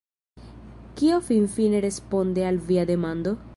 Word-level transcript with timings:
Kio 1.01 1.19
finfine 1.27 1.81
responde 1.87 2.43
al 2.47 2.57
via 2.71 2.87
demando? 2.95 3.37